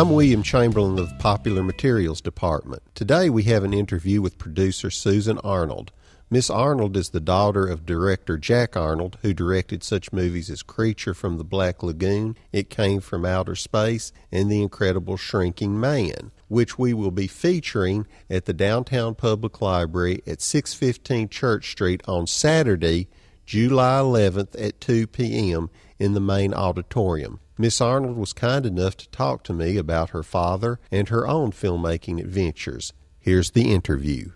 I'm 0.00 0.08
William 0.08 0.42
Chamberlain 0.42 0.98
of 0.98 1.10
the 1.10 1.14
Popular 1.16 1.62
Materials 1.62 2.22
Department. 2.22 2.82
Today 2.94 3.28
we 3.28 3.42
have 3.42 3.64
an 3.64 3.74
interview 3.74 4.22
with 4.22 4.38
producer 4.38 4.90
Susan 4.90 5.36
Arnold. 5.44 5.92
Miss 6.30 6.48
Arnold 6.48 6.96
is 6.96 7.10
the 7.10 7.20
daughter 7.20 7.66
of 7.66 7.84
director 7.84 8.38
Jack 8.38 8.78
Arnold, 8.78 9.18
who 9.20 9.34
directed 9.34 9.82
such 9.82 10.10
movies 10.10 10.48
as 10.48 10.62
Creature 10.62 11.12
from 11.12 11.36
the 11.36 11.44
Black 11.44 11.82
Lagoon, 11.82 12.34
It 12.50 12.70
Came 12.70 13.02
from 13.02 13.26
Outer 13.26 13.54
Space, 13.54 14.10
and 14.32 14.50
The 14.50 14.62
Incredible 14.62 15.18
Shrinking 15.18 15.78
Man, 15.78 16.30
which 16.48 16.78
we 16.78 16.94
will 16.94 17.10
be 17.10 17.26
featuring 17.26 18.06
at 18.30 18.46
the 18.46 18.54
Downtown 18.54 19.14
Public 19.14 19.60
Library 19.60 20.22
at 20.26 20.40
615 20.40 21.28
Church 21.28 21.72
Street 21.72 22.00
on 22.08 22.26
Saturday, 22.26 23.06
July 23.44 24.00
11th 24.00 24.58
at 24.58 24.80
2 24.80 25.08
p.m. 25.08 25.68
in 25.98 26.14
the 26.14 26.20
main 26.20 26.54
auditorium. 26.54 27.38
Miss 27.60 27.78
Arnold 27.78 28.16
was 28.16 28.32
kind 28.32 28.64
enough 28.64 28.96
to 28.96 29.08
talk 29.10 29.42
to 29.42 29.52
me 29.52 29.76
about 29.76 30.10
her 30.10 30.22
father 30.22 30.80
and 30.90 31.10
her 31.10 31.28
own 31.28 31.52
filmmaking 31.52 32.18
adventures. 32.18 32.94
Here's 33.18 33.50
the 33.50 33.70
interview. 33.70 34.30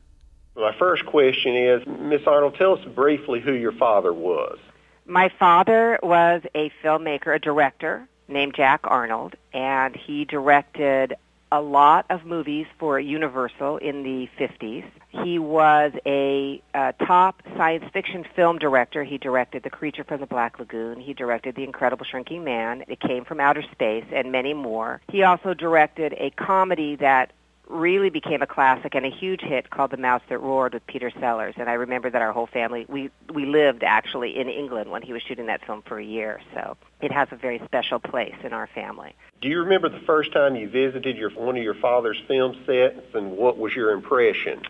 My 0.54 0.76
first 0.78 1.06
question 1.06 1.56
is, 1.56 1.86
Miss 1.86 2.20
Arnold, 2.26 2.56
tell 2.56 2.74
us 2.76 2.84
briefly 2.94 3.40
who 3.40 3.54
your 3.54 3.72
father 3.72 4.12
was. 4.12 4.58
My 5.06 5.30
father 5.38 5.98
was 6.02 6.42
a 6.54 6.70
filmmaker, 6.82 7.34
a 7.34 7.38
director 7.38 8.06
named 8.28 8.56
Jack 8.56 8.80
Arnold, 8.84 9.36
and 9.54 9.96
he 9.96 10.26
directed 10.26 11.14
a 11.54 11.60
lot 11.60 12.04
of 12.10 12.24
movies 12.26 12.66
for 12.80 12.98
Universal 12.98 13.76
in 13.76 14.02
the 14.02 14.28
50s. 14.40 14.84
He 15.10 15.38
was 15.38 15.92
a, 16.04 16.60
a 16.74 16.92
top 17.06 17.42
science 17.56 17.84
fiction 17.92 18.24
film 18.34 18.58
director. 18.58 19.04
He 19.04 19.18
directed 19.18 19.62
The 19.62 19.70
Creature 19.70 20.04
from 20.04 20.20
the 20.20 20.26
Black 20.26 20.58
Lagoon. 20.58 20.98
He 20.98 21.14
directed 21.14 21.54
The 21.54 21.62
Incredible 21.62 22.04
Shrinking 22.10 22.42
Man. 22.42 22.82
It 22.88 22.98
Came 22.98 23.24
from 23.24 23.38
Outer 23.38 23.62
Space, 23.70 24.04
and 24.12 24.32
many 24.32 24.52
more. 24.52 25.00
He 25.08 25.22
also 25.22 25.54
directed 25.54 26.12
a 26.18 26.30
comedy 26.30 26.96
that 26.96 27.30
really 27.68 28.10
became 28.10 28.42
a 28.42 28.46
classic 28.46 28.94
and 28.94 29.06
a 29.06 29.10
huge 29.10 29.40
hit 29.40 29.70
called 29.70 29.90
The 29.90 29.96
Mouse 29.96 30.22
That 30.28 30.38
Roared 30.38 30.74
with 30.74 30.86
Peter 30.86 31.10
Sellers. 31.18 31.54
And 31.56 31.68
I 31.68 31.74
remember 31.74 32.10
that 32.10 32.20
our 32.20 32.32
whole 32.32 32.46
family, 32.46 32.86
we, 32.88 33.10
we 33.32 33.46
lived 33.46 33.82
actually 33.82 34.38
in 34.38 34.48
England 34.48 34.90
when 34.90 35.02
he 35.02 35.12
was 35.12 35.22
shooting 35.22 35.46
that 35.46 35.64
film 35.64 35.82
for 35.82 35.98
a 35.98 36.04
year. 36.04 36.40
So 36.52 36.76
it 37.00 37.10
has 37.10 37.28
a 37.30 37.36
very 37.36 37.60
special 37.64 37.98
place 37.98 38.34
in 38.44 38.52
our 38.52 38.66
family. 38.68 39.14
Do 39.40 39.48
you 39.48 39.60
remember 39.60 39.88
the 39.88 40.04
first 40.06 40.32
time 40.32 40.56
you 40.56 40.68
visited 40.68 41.16
your, 41.16 41.30
one 41.30 41.56
of 41.56 41.62
your 41.62 41.74
father's 41.74 42.20
film 42.28 42.54
sets 42.66 43.14
and 43.14 43.32
what 43.32 43.58
was 43.58 43.74
your 43.74 43.92
impression? 43.92 44.62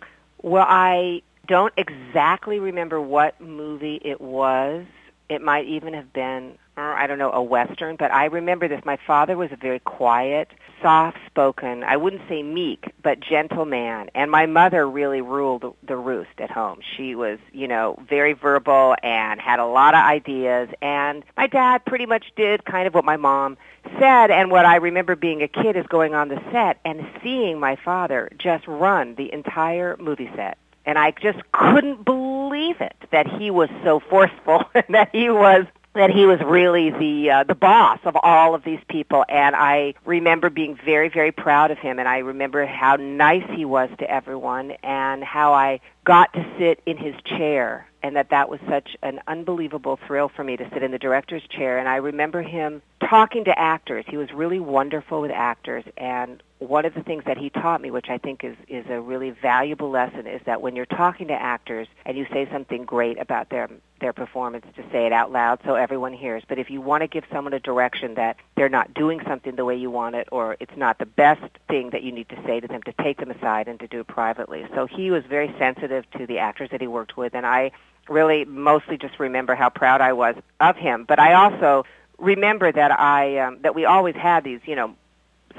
Well, 0.43 0.67
I 0.69 1.23
don't 1.47 1.75
exactly 1.77 2.59
remember 2.59 3.01
what 3.01 3.41
movie 3.41 4.01
it 4.05 4.21
was. 4.21 4.87
It 5.29 5.43
might 5.43 5.67
even 5.67 5.95
have 5.95 6.13
been, 6.13 6.59
I 6.77 7.07
don't 7.07 7.19
know, 7.19 7.33
a 7.33 7.43
Western, 7.43 7.97
but 7.97 8.11
I 8.13 8.27
remember 8.27 8.69
this. 8.69 8.83
My 8.85 8.99
father 9.07 9.37
was 9.37 9.51
a 9.53 9.57
very 9.57 9.79
quiet, 9.79 10.51
soft-spoken, 10.85 11.83
I 11.83 11.97
wouldn't 11.97 12.29
say 12.29 12.43
meek, 12.43 12.93
but 13.03 13.19
gentle 13.19 13.65
man. 13.65 14.11
And 14.15 14.31
my 14.31 14.45
mother 14.45 14.87
really 14.87 15.23
ruled 15.23 15.75
the 15.83 15.97
roost 15.97 16.39
at 16.39 16.51
home. 16.51 16.81
She 16.95 17.15
was, 17.15 17.39
you 17.53 17.67
know, 17.67 17.99
very 18.07 18.35
verbal 18.35 18.95
and 19.03 19.41
had 19.41 19.61
a 19.61 19.65
lot 19.65 19.95
of 19.95 20.05
ideas. 20.05 20.69
And 20.83 21.25
my 21.39 21.47
dad 21.47 21.87
pretty 21.87 22.05
much 22.05 22.27
did 22.37 22.67
kind 22.67 22.87
of 22.87 22.93
what 22.93 23.07
my 23.07 23.17
mom 23.17 23.57
said. 23.99 24.31
And 24.31 24.51
what 24.51 24.67
I 24.67 24.77
remember 24.77 25.17
being 25.17 25.43
a 25.43 25.49
kid 25.49 25.75
is 25.75 25.87
going 25.87 26.15
on 26.15 26.29
the 26.29 26.43
set 26.53 26.81
and 26.85 27.07
seeing 27.23 27.59
my 27.59 27.77
father 27.77 28.29
just 28.37 28.67
run 28.69 29.15
the 29.15 29.33
entire 29.33 29.97
movie 29.99 30.31
set. 30.37 30.59
And 30.85 30.99
I 30.99 31.13
just 31.13 31.39
couldn't 31.53 32.05
believe 32.05 32.83
it 32.83 32.97
that 33.11 33.27
he 33.27 33.51
was 33.51 33.71
so 33.83 34.01
forceful, 34.01 34.65
that 34.91 35.09
he 35.13 35.31
was 35.31 35.65
that 35.95 36.11
he 36.11 36.27
was 36.27 36.41
really 36.41 36.91
the 36.91 37.31
uh, 37.31 37.45
the 37.45 37.55
boss 37.55 38.01
of 38.05 38.17
all 38.23 38.55
of 38.55 38.65
these 38.65 38.81
people. 38.89 39.25
And 39.29 39.55
I 39.57 39.95
remember 40.05 40.51
being 40.51 40.79
very 40.85 41.09
very 41.09 41.33
proud 41.33 41.71
of 41.71 41.79
him. 41.79 41.99
And 41.99 42.09
I 42.09 42.19
remember 42.19 42.67
how 42.67 42.97
nice 42.97 43.49
he 43.55 43.65
was 43.65 43.89
to 43.99 44.11
everyone 44.11 44.73
and 44.83 45.25
how 45.25 45.55
I 45.55 45.81
got 46.05 46.33
to 46.35 46.45
sit 46.59 46.83
in 46.87 46.97
his 46.97 47.15
chair 47.25 47.89
and 48.03 48.17
that 48.17 48.29
that 48.31 48.51
was 48.51 48.61
such 48.69 48.97
an 49.03 49.21
unbelievable 49.27 49.99
thrill 50.07 50.29
for 50.29 50.45
me 50.45 50.59
to 50.59 50.69
sit 50.75 50.83
in 50.83 50.91
the 50.91 50.99
director's 50.99 51.43
chair. 51.49 51.79
And 51.79 51.89
I 51.89 51.97
remember 51.97 52.43
him 52.43 52.83
talking 53.09 53.45
to 53.45 53.59
actors. 53.59 54.05
He 54.07 54.19
was 54.19 54.31
really 54.33 54.61
wonderful 54.61 55.23
with 55.23 55.31
actors 55.31 55.85
and 55.97 56.43
one 56.65 56.85
of 56.85 56.95
the 56.95 57.03
things 57.03 57.25
that 57.27 57.39
he 57.39 57.51
taught 57.51 57.81
me 57.81 57.91
which 57.91 58.09
I 58.09 58.19
think 58.19 58.45
is 58.45 58.57
is 58.69 58.85
a 58.89 59.01
really 59.01 59.31
valuable 59.31 59.91
lesson 59.91 60.27
is 60.27 60.41
that 60.47 60.61
when 60.61 60.77
you're 60.77 60.87
talking 60.87 61.29
to 61.29 61.35
actors 61.35 61.89
and 62.05 62.17
you 62.17 62.27
say 62.33 62.49
something 62.51 62.85
great 62.85 63.19
about 63.19 63.51
their 63.51 63.69
their 64.01 64.13
performance 64.13 64.67
to 64.77 64.83
say 64.91 65.07
it 65.07 65.13
out 65.13 65.33
loud 65.33 65.61
so 65.65 65.75
everyone 65.75 66.13
hears 66.13 66.43
but 66.49 66.59
if 66.59 66.71
you 66.71 66.81
want 66.81 67.03
to 67.03 67.07
give 67.07 67.25
someone 67.33 67.53
a 67.53 67.61
direction 67.61 68.15
that 68.15 68.37
they're 68.57 68.69
not 68.69 68.93
doing 68.95 69.21
something 69.27 69.57
the 69.57 69.65
way 69.65 69.77
you 69.77 69.91
want 69.91 70.15
it 70.15 70.29
or 70.33 70.57
it's 70.61 70.77
not 70.77 70.99
the 70.99 71.07
best 71.07 71.43
thing 71.69 71.91
that 71.91 72.03
you 72.03 72.13
need 72.13 72.29
to 72.29 72.37
say 72.45 72.61
to 72.61 72.69
them 72.69 72.83
to 72.83 72.93
take 73.03 73.19
them 73.19 73.31
aside 73.31 73.69
and 73.69 73.81
to 73.81 73.87
do 73.87 74.01
it 74.01 74.07
privately 74.07 74.67
so 74.75 74.87
he 74.87 75.11
was 75.11 75.25
very 75.25 75.55
sensitive 75.59 76.05
to 76.11 76.27
the 76.27 76.39
actors 76.39 76.69
that 76.71 76.81
he 76.81 76.87
worked 76.87 77.17
with 77.17 77.35
and 77.35 77.47
I 77.47 77.71
really 78.09 78.45
mostly 78.45 78.97
just 78.97 79.19
remember 79.19 79.55
how 79.55 79.69
proud 79.69 80.01
I 80.01 80.13
was 80.13 80.37
of 80.61 80.77
him. 80.77 81.05
But 81.07 81.19
I 81.19 81.35
also 81.35 81.85
remember 82.19 82.71
that 82.71 82.99
I 82.99 83.39
um, 83.39 83.59
that 83.63 83.75
we 83.75 83.85
always 83.85 84.15
had 84.15 84.45
these, 84.45 84.61
you 84.67 84.77
know, 84.77 84.95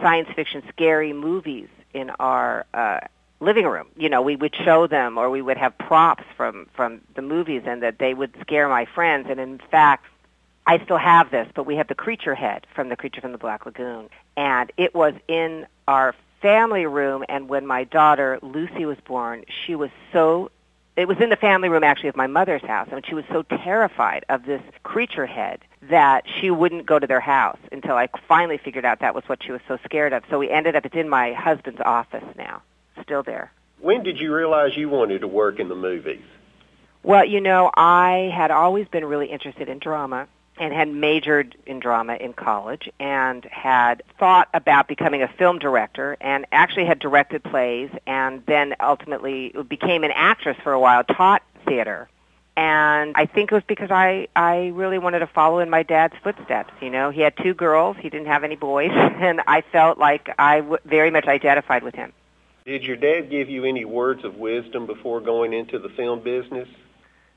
science 0.01 0.29
fiction 0.35 0.63
scary 0.69 1.13
movies 1.13 1.67
in 1.94 2.09
our 2.19 2.66
uh, 2.73 3.00
living 3.39 3.66
room. 3.66 3.88
You 3.97 4.09
know, 4.09 4.22
we 4.22 4.35
would 4.35 4.56
show 4.56 4.88
them 4.88 5.17
or 5.17 5.29
we 5.29 5.41
would 5.41 5.57
have 5.57 5.78
props 5.78 6.23
from 6.35 6.67
from 6.73 7.01
the 7.16 7.22
movies 7.22 7.63
and 7.66 7.83
that 7.83 8.00
they 8.00 8.13
would 8.13 8.35
scare 8.41 8.67
my 8.67 8.85
friends. 8.85 9.28
And 9.29 9.39
in 9.39 9.59
fact 9.72 10.06
I 10.67 10.83
still 10.83 10.97
have 10.97 11.29
this, 11.29 11.47
but 11.53 11.66
we 11.66 11.75
have 11.75 11.88
the 11.88 11.95
creature 11.95 12.33
head 12.35 12.66
from 12.73 12.89
the 12.89 12.95
creature 12.95 13.22
from 13.22 13.31
the 13.31 13.38
Black 13.38 13.66
Lagoon. 13.66 14.09
And 14.35 14.72
it 14.78 14.95
was 14.95 15.13
in 15.28 15.67
our 15.88 16.16
family 16.41 16.85
room. 16.85 17.23
And 17.29 17.47
when 17.47 17.67
my 17.67 17.83
daughter 17.83 18.39
Lucy 18.41 18.85
was 18.85 18.97
born, 19.06 19.45
she 19.66 19.75
was 19.75 19.91
so 20.12 20.50
it 20.95 21.07
was 21.07 21.19
in 21.19 21.29
the 21.29 21.35
family 21.35 21.69
room 21.69 21.83
actually 21.83 22.09
of 22.09 22.16
my 22.16 22.28
mother's 22.28 22.61
house 22.61 22.88
and 22.91 23.06
she 23.06 23.16
was 23.16 23.25
so 23.29 23.44
terrified 23.44 24.25
of 24.29 24.45
this 24.45 24.61
creature 24.83 25.25
head 25.25 25.59
that 25.81 26.23
she 26.39 26.50
wouldn't 26.50 26.85
go 26.85 26.97
to 26.97 27.07
their 27.07 27.19
house 27.19 27.59
until 27.72 27.95
I 27.95 28.07
finally 28.28 28.57
figured 28.57 28.85
out 28.85 29.00
that 29.00 29.13
was 29.13 29.23
what 29.28 29.44
she 29.44 29.51
was 29.51 29.61
so 29.67 29.78
scared 29.83 30.13
of. 30.13 30.23
So 30.29 30.39
we 30.39 30.50
ended 30.50 30.75
up 30.75 30.85
it's 30.85 30.95
in 30.95 31.09
my 31.09 31.33
husband's 31.33 31.81
office 31.81 32.23
now, 32.38 32.61
still 33.03 33.23
there. 33.23 33.51
When 33.79 34.03
did 34.03 34.19
you 34.19 34.33
realize 34.33 34.75
you 34.75 34.89
wanted 34.89 35.22
to 35.22 35.28
work 35.28 35.59
in 35.59 35.69
the 35.69 35.75
movies? 35.75 36.23
Well, 37.03 37.25
you 37.25 37.39
know, 37.39 37.69
I 37.75 38.31
had 38.35 38.50
always 38.50 38.88
been 38.88 39.06
really 39.06 39.27
interested 39.27 39.69
in 39.69 39.77
drama 39.77 40.27
and 40.57 40.73
had 40.73 40.88
majored 40.88 41.55
in 41.66 41.79
drama 41.79 42.16
in 42.16 42.33
college 42.33 42.89
and 42.99 43.43
had 43.45 44.03
thought 44.17 44.47
about 44.53 44.88
becoming 44.88 45.21
a 45.21 45.27
film 45.27 45.59
director 45.59 46.16
and 46.21 46.45
actually 46.51 46.85
had 46.85 46.99
directed 46.99 47.43
plays 47.43 47.89
and 48.07 48.45
then 48.45 48.75
ultimately 48.79 49.53
became 49.67 50.03
an 50.03 50.11
actress 50.11 50.57
for 50.63 50.71
a 50.71 50.79
while, 50.79 51.03
taught 51.03 51.44
theater. 51.65 52.09
And 52.57 53.13
I 53.15 53.25
think 53.25 53.51
it 53.51 53.55
was 53.55 53.65
because 53.67 53.91
I, 53.91 54.29
I 54.33 54.67
really 54.67 54.97
wanted 54.97 55.19
to 55.19 55.27
follow 55.27 55.59
in 55.59 55.69
my 55.69 55.83
dad's 55.83 56.15
footsteps. 56.23 56.71
You 56.81 56.89
know, 56.89 57.09
he 57.09 57.19
had 57.19 57.35
two 57.35 57.53
girls, 57.53 57.97
he 57.99 58.09
didn't 58.09 58.27
have 58.27 58.45
any 58.45 58.55
boys, 58.55 58.91
and 58.94 59.41
I 59.45 59.61
felt 59.61 59.97
like 59.97 60.33
I 60.39 60.61
w- 60.61 60.77
very 60.85 61.11
much 61.11 61.25
identified 61.25 61.83
with 61.83 61.95
him. 61.95 62.13
Did 62.65 62.83
your 62.83 62.95
dad 62.95 63.29
give 63.29 63.49
you 63.49 63.65
any 63.65 63.83
words 63.83 64.23
of 64.23 64.38
wisdom 64.38 64.85
before 64.85 65.19
going 65.19 65.53
into 65.53 65.79
the 65.79 65.89
film 65.89 66.21
business? 66.21 66.67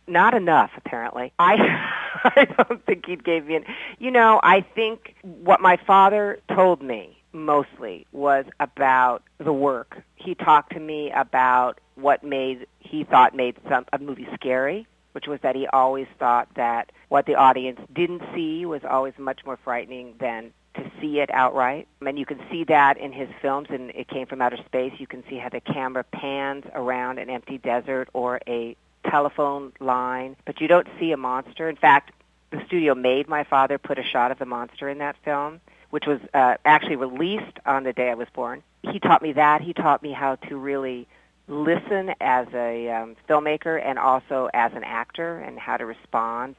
Not 0.09 0.35
enough, 0.35 0.71
apparently. 0.77 1.33
I 1.39 1.55
I 2.25 2.47
don't 2.47 2.85
think 2.85 3.07
he 3.07 3.17
gave 3.17 3.47
me. 3.47 3.57
An, 3.57 3.65
you 3.99 4.11
know, 4.11 4.41
I 4.43 4.63
think 4.63 5.15
what 5.23 5.61
my 5.61 5.77
father 5.87 6.41
told 6.55 6.83
me 6.83 7.23
mostly 7.33 8.07
was 8.13 8.47
about 8.59 9.23
the 9.39 9.53
work. 9.53 10.03
He 10.17 10.35
talked 10.35 10.73
to 10.73 10.81
me 10.81 11.11
about 11.15 11.79
what 11.95 12.25
made 12.25 12.67
he 12.81 13.05
thought 13.05 13.35
made 13.35 13.57
some 13.69 13.85
a 13.93 13.99
movie 13.99 14.27
scary, 14.35 14.87
which 15.13 15.27
was 15.27 15.41
that 15.43 15.55
he 15.55 15.67
always 15.67 16.07
thought 16.19 16.49
that 16.57 16.91
what 17.09 17.27
the 17.27 17.35
audience 17.35 17.81
didn't 17.93 18.23
see 18.35 18.65
was 18.65 18.83
always 18.89 19.15
much 19.19 19.45
more 19.45 19.59
frightening 19.63 20.15
than 20.19 20.53
to 20.75 20.91
see 21.01 21.21
it 21.21 21.31
outright. 21.33 21.87
And 22.01 22.19
you 22.19 22.27
can 22.27 22.41
see 22.51 22.65
that 22.65 22.99
in 22.99 23.13
his 23.13 23.29
films, 23.43 23.69
and 23.71 23.91
it 23.91 24.09
came 24.09 24.27
from 24.27 24.41
outer 24.41 24.59
space. 24.65 24.93
You 24.99 25.07
can 25.07 25.23
see 25.29 25.37
how 25.37 25.49
the 25.49 25.61
camera 25.61 26.05
pans 26.05 26.65
around 26.75 27.19
an 27.19 27.29
empty 27.31 27.59
desert 27.59 28.09
or 28.13 28.41
a 28.47 28.77
telephone 29.05 29.73
line, 29.81 30.37
but 30.45 30.61
you 30.61 30.69
don't 30.69 30.87
see 30.99 31.13
a 31.13 31.17
monster. 31.17 31.69
In 31.69 31.77
fact, 31.77 32.13
the 32.51 32.65
studio 32.67 32.95
made 32.95 33.29
my 33.29 33.45
father 33.45 33.79
put 33.79 33.99
a 33.99 34.03
shot 34.03 34.31
of 34.31 34.39
the 34.39 34.47
monster 34.47 34.89
in 34.89 34.99
that 34.99 35.17
film, 35.25 35.61
which 35.91 36.07
was 36.07 36.21
uh, 36.35 36.55
actually 36.65 36.97
released 36.97 37.59
on 37.67 37.85
the 37.85 37.93
day 37.93 38.11
I 38.11 38.15
was 38.15 38.29
born. 38.35 38.63
He 38.83 38.99
taught 38.99 39.23
me 39.23 39.33
that. 39.33 39.61
He 39.61 39.73
taught 39.73 40.03
me 40.03 40.13
how 40.13 40.37
to 40.37 40.57
really 40.57 41.07
listen 41.49 42.15
as 42.21 42.47
a 42.53 42.91
um, 42.91 43.17
filmmaker 43.29 43.83
and 43.83 43.99
also 43.99 44.49
as 44.53 44.73
an 44.75 44.85
actor 44.85 45.39
and 45.39 45.59
how 45.59 45.77
to 45.77 45.87
respond. 45.87 46.57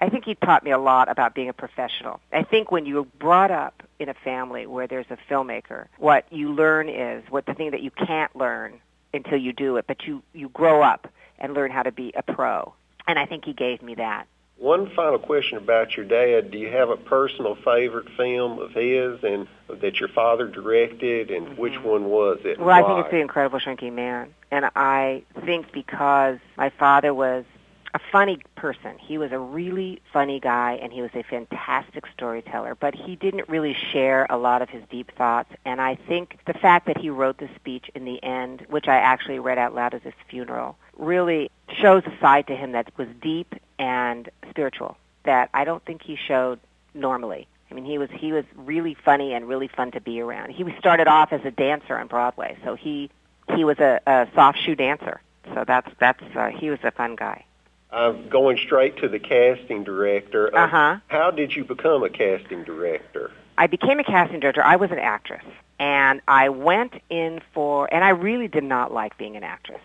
I 0.00 0.08
think 0.08 0.24
he 0.24 0.34
taught 0.34 0.64
me 0.64 0.70
a 0.70 0.78
lot 0.78 1.10
about 1.10 1.34
being 1.34 1.50
a 1.50 1.52
professional. 1.52 2.20
I 2.32 2.42
think 2.42 2.70
when 2.70 2.86
you're 2.86 3.04
brought 3.04 3.50
up 3.50 3.82
in 3.98 4.08
a 4.08 4.14
family 4.14 4.66
where 4.66 4.86
there's 4.86 5.10
a 5.10 5.18
filmmaker, 5.30 5.88
what 5.98 6.24
you 6.32 6.52
learn 6.52 6.88
is 6.88 7.22
what 7.28 7.44
the 7.44 7.54
thing 7.54 7.72
that 7.72 7.82
you 7.82 7.90
can't 7.90 8.34
learn 8.34 8.80
until 9.12 9.36
you 9.36 9.52
do 9.52 9.76
it, 9.76 9.86
but 9.86 10.06
you, 10.06 10.22
you 10.32 10.48
grow 10.48 10.80
up 10.80 11.08
and 11.40 11.54
learn 11.54 11.70
how 11.70 11.82
to 11.82 11.92
be 11.92 12.12
a 12.14 12.22
pro. 12.22 12.74
And 13.06 13.18
I 13.18 13.26
think 13.26 13.44
he 13.44 13.52
gave 13.52 13.82
me 13.82 13.94
that. 13.96 14.26
One 14.56 14.90
final 14.94 15.18
question 15.18 15.56
about 15.56 15.96
your 15.96 16.04
dad. 16.04 16.50
Do 16.50 16.58
you 16.58 16.68
have 16.68 16.90
a 16.90 16.96
personal 16.96 17.54
favorite 17.54 18.08
film 18.14 18.58
of 18.58 18.72
his 18.72 19.24
and 19.24 19.48
that 19.80 19.98
your 19.98 20.10
father 20.10 20.48
directed, 20.48 21.30
and 21.30 21.46
mm-hmm. 21.46 21.60
which 21.60 21.80
one 21.80 22.04
was 22.04 22.40
it? 22.44 22.58
Well, 22.58 22.68
I 22.68 22.86
think 22.86 23.06
it's 23.06 23.10
The 23.10 23.20
Incredible 23.20 23.58
Shrinking 23.58 23.94
Man. 23.94 24.34
And 24.50 24.66
I 24.76 25.22
think 25.46 25.72
because 25.72 26.38
my 26.58 26.68
father 26.68 27.14
was 27.14 27.46
a 27.94 28.00
funny 28.12 28.38
person. 28.54 28.98
He 28.98 29.18
was 29.18 29.32
a 29.32 29.38
really 29.38 30.00
funny 30.12 30.38
guy 30.38 30.78
and 30.80 30.92
he 30.92 31.02
was 31.02 31.10
a 31.14 31.22
fantastic 31.22 32.04
storyteller, 32.14 32.74
but 32.74 32.94
he 32.94 33.16
didn't 33.16 33.48
really 33.48 33.76
share 33.92 34.26
a 34.30 34.36
lot 34.36 34.62
of 34.62 34.68
his 34.68 34.82
deep 34.90 35.10
thoughts. 35.16 35.50
And 35.64 35.80
I 35.80 35.96
think 35.96 36.38
the 36.46 36.54
fact 36.54 36.86
that 36.86 36.98
he 36.98 37.10
wrote 37.10 37.38
the 37.38 37.48
speech 37.56 37.90
in 37.94 38.04
the 38.04 38.22
end, 38.22 38.66
which 38.68 38.86
I 38.86 38.96
actually 38.96 39.38
read 39.38 39.58
out 39.58 39.74
loud 39.74 39.94
at 39.94 40.02
his 40.02 40.14
funeral, 40.28 40.76
really 41.00 41.50
shows 41.80 42.02
a 42.06 42.20
side 42.20 42.46
to 42.48 42.56
him 42.56 42.72
that 42.72 42.92
was 42.96 43.08
deep 43.20 43.54
and 43.78 44.28
spiritual 44.50 44.96
that 45.24 45.50
I 45.54 45.64
don't 45.64 45.84
think 45.84 46.02
he 46.02 46.16
showed 46.16 46.60
normally. 46.94 47.46
I 47.70 47.74
mean, 47.74 47.84
he 47.84 47.98
was 47.98 48.08
he 48.12 48.32
was 48.32 48.44
really 48.56 48.94
funny 48.94 49.32
and 49.32 49.48
really 49.48 49.68
fun 49.68 49.92
to 49.92 50.00
be 50.00 50.20
around. 50.20 50.50
He 50.50 50.64
started 50.78 51.06
off 51.06 51.32
as 51.32 51.44
a 51.44 51.50
dancer 51.50 51.96
on 51.96 52.08
Broadway, 52.08 52.56
so 52.64 52.74
he 52.74 53.10
he 53.54 53.64
was 53.64 53.78
a, 53.78 54.00
a 54.06 54.28
soft 54.34 54.58
shoe 54.60 54.74
dancer. 54.74 55.20
So 55.54 55.64
that's 55.66 55.88
that's 55.98 56.22
uh, 56.36 56.48
he 56.48 56.70
was 56.70 56.80
a 56.82 56.90
fun 56.90 57.16
guy. 57.16 57.44
I'm 57.92 58.28
going 58.28 58.56
straight 58.56 58.98
to 58.98 59.08
the 59.08 59.18
casting 59.18 59.84
director. 59.84 60.54
Uh 60.56 60.68
huh. 60.68 60.96
How 61.08 61.30
did 61.30 61.54
you 61.54 61.64
become 61.64 62.02
a 62.02 62.10
casting 62.10 62.64
director? 62.64 63.30
I 63.58 63.66
became 63.66 64.00
a 64.00 64.04
casting 64.04 64.40
director. 64.40 64.64
I 64.64 64.76
was 64.76 64.90
an 64.90 64.98
actress, 64.98 65.44
and 65.78 66.20
I 66.26 66.48
went 66.48 66.94
in 67.08 67.40
for, 67.52 67.92
and 67.92 68.04
I 68.04 68.10
really 68.10 68.48
did 68.48 68.64
not 68.64 68.92
like 68.92 69.18
being 69.18 69.36
an 69.36 69.44
actress. 69.44 69.80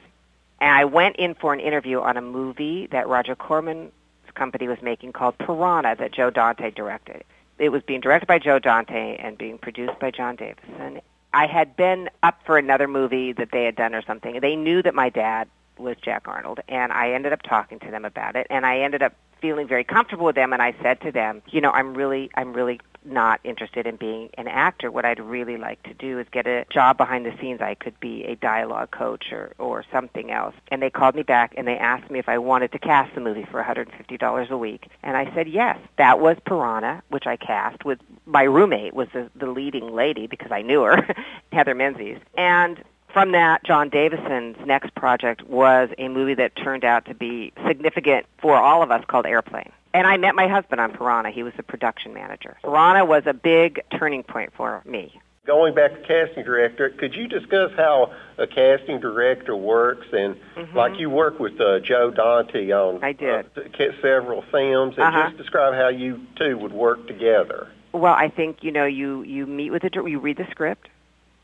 And 0.66 0.74
I 0.74 0.86
went 0.86 1.18
in 1.18 1.36
for 1.36 1.54
an 1.54 1.60
interview 1.60 2.00
on 2.00 2.18
a 2.18 2.24
movie 2.24 2.88
that 2.88 3.08
Roger 3.08 3.36
Corman's 3.36 3.92
company 4.34 4.68
was 4.68 4.82
making 4.82 5.14
called 5.14 5.38
Piranha 5.38 5.96
that 6.00 6.12
Joe 6.12 6.32
Dante 6.32 6.72
directed. 6.72 7.24
It 7.60 7.70
was 7.70 7.84
being 7.84 8.02
directed 8.02 8.26
by 8.26 8.40
Joe 8.40 8.58
Dante 8.58 9.16
and 9.18 9.38
being 9.38 9.60
produced 9.60 10.00
by 10.00 10.10
Jon 10.10 10.36
Davison. 10.38 11.02
I 11.32 11.46
had 11.46 11.76
been 11.76 12.10
up 12.24 12.42
for 12.48 12.58
another 12.58 12.88
movie 12.88 13.32
that 13.34 13.50
they 13.52 13.64
had 13.64 13.76
done 13.76 13.94
or 13.94 14.02
something. 14.02 14.40
They 14.40 14.56
knew 14.56 14.82
that 14.82 14.96
my 14.96 15.10
dad 15.10 15.48
was 15.77 15.98
Jack 16.01 16.27
Arnold, 16.27 16.60
and 16.68 16.92
I 16.92 17.12
ended 17.12 17.33
up 17.33 17.42
talking 17.42 17.80
to 17.80 17.92
them 17.92 18.06
about 18.06 18.36
it, 18.36 18.48
and 18.50 18.66
I 18.66 18.80
ended 18.80 19.01
up 19.01 19.13
feeling 19.42 19.68
very 19.68 19.83
comfortable 19.83 20.25
with 20.25 20.36
them, 20.36 20.54
and 20.54 20.62
I 20.62 20.74
said 20.81 21.01
to 21.01 21.12
them, 21.12 21.42
you 21.51 21.62
know, 21.62 21.72
I'm 21.72 21.94
really, 21.94 22.30
I'm 22.36 22.54
really 22.54 22.80
not 23.06 23.39
interested 23.44 23.86
in 23.86 23.95
being 23.95 24.30
an 24.38 24.48
actor. 24.48 24.92
What 24.92 25.06
I'd 25.06 25.19
really 25.19 25.57
like 25.57 25.81
to 25.83 25.94
do 25.94 26.19
is 26.19 26.27
get 26.31 26.48
a 26.48 26.66
job 26.72 26.98
behind 26.98 27.25
the 27.25 27.33
scenes. 27.39 27.62
I 27.62 27.75
could 27.75 28.00
be 28.00 28.24
a 28.24 28.36
dialogue 28.36 28.92
coach 28.92 29.31
or, 29.31 29.54
or 29.57 29.83
something 29.92 30.31
else. 30.31 30.56
And 30.69 30.81
they 30.81 30.89
called 30.89 31.16
me 31.16 31.24
back 31.24 31.54
and 31.56 31.68
they 31.68 31.78
asked 31.78 32.10
me 32.10 32.19
if 32.19 32.28
I 32.28 32.38
wanted 32.38 32.71
to 32.71 32.80
cast 32.80 33.13
the 33.13 33.21
movie 33.21 33.45
for 33.50 33.63
$150 33.63 34.50
a 34.50 34.57
week. 34.57 34.88
And 35.04 35.16
I 35.16 35.33
said 35.33 35.48
yes. 35.48 35.78
That 35.98 36.19
was 36.19 36.38
Piranha, 36.45 37.04
which 37.10 37.28
I 37.28 37.38
cast 37.38 37.86
with 37.86 38.00
my 38.25 38.44
roommate 38.44 38.94
was 38.94 39.07
the, 39.13 39.30
the 39.36 39.48
leading 39.48 39.94
lady 39.94 40.28
because 40.28 40.51
I 40.51 40.62
knew 40.62 40.81
her, 40.81 41.16
Heather 41.51 41.75
Menzies. 41.75 42.18
And 42.38 42.83
from 43.16 43.32
that, 43.32 43.64
Jon 43.64 43.88
Davison's 43.88 44.58
next 44.66 44.94
project 44.94 45.42
was 45.44 45.88
a 45.98 46.10
movie 46.10 46.34
that 46.34 46.54
turned 46.58 46.84
out 46.84 47.06
to 47.06 47.14
be 47.14 47.54
significant 47.66 48.26
for 48.40 48.58
all 48.58 48.84
of 48.84 48.92
us 48.92 49.06
called 49.08 49.26
Airplane. 49.26 49.72
And 49.94 50.06
I 50.06 50.18
met 50.18 50.36
my 50.36 50.50
husband 50.50 50.82
on 50.82 50.92
Piranha. 50.92 51.32
He 51.32 51.42
was 51.42 51.54
the 51.56 51.64
production 51.64 52.14
manager. 52.14 52.58
Piranha 52.62 53.06
was 53.06 53.24
a 53.26 53.34
big 53.34 53.80
turning 53.98 54.24
point 54.24 54.52
for 54.58 54.82
me. 54.84 55.18
Going 55.48 55.74
back 55.74 55.92
to 55.94 56.02
casting 56.02 56.44
director, 56.44 56.90
could 56.90 57.16
you 57.16 57.30
discuss 57.30 57.72
how 57.78 58.14
a 58.38 58.48
casting 58.48 59.00
director 59.00 59.56
works? 59.56 60.08
And 60.12 60.36
mm-hmm. 60.58 60.76
like 60.76 61.00
you 61.00 61.10
work 61.10 61.40
with 61.40 61.54
uh, 61.62 61.80
Joe 61.80 62.12
Dante 62.12 62.70
on 62.74 63.02
I 63.02 63.14
did. 63.14 63.46
Uh, 63.56 63.62
several 64.02 64.42
films, 64.52 64.96
and 64.98 65.06
uh-huh. 65.06 65.30
just 65.30 65.38
describe 65.38 65.74
how 65.74 65.88
you 65.88 66.20
two 66.36 66.58
would 66.58 66.74
work 66.74 67.08
together. 67.08 67.70
Well, 67.94 68.14
I 68.14 68.28
think 68.28 68.62
you 68.62 68.74
know 68.74 68.86
you 68.86 69.24
you 69.24 69.46
meet 69.46 69.70
with 69.70 69.84
the 69.84 70.04
you 70.06 70.20
read 70.20 70.36
the 70.36 70.48
script 70.52 70.90